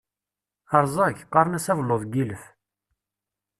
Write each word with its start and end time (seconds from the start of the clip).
Rẓag, 0.83 1.17
qqaren-as 1.23 1.65
abelluḍ 1.71 2.01
n 2.05 2.11
yilef. 2.15 2.43